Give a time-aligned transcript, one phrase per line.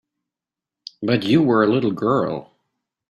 [1.03, 2.55] But you were a little girl.